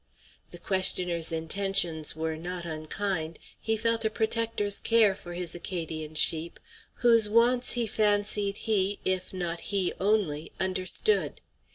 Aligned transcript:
The 0.49 0.57
questioner's 0.57 1.31
intentions 1.31 2.15
were 2.15 2.35
not 2.35 2.65
unkind. 2.65 3.37
He 3.59 3.77
felt 3.77 4.03
a 4.03 4.09
protector's 4.09 4.79
care 4.79 5.13
for 5.13 5.33
his 5.33 5.53
Acadian 5.53 6.15
sheep, 6.15 6.59
whose 7.05 7.29
wants 7.29 7.73
he 7.73 7.85
fancied 7.85 8.57
he, 8.65 8.97
if 9.05 9.31
not 9.31 9.59
he 9.69 9.93
only, 9.99 10.53
understood. 10.59 11.39